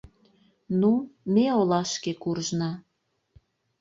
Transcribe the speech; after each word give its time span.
Ну, 0.79 0.91
ме 1.33 1.45
олашке 1.59 2.11
куржна. 2.21 2.71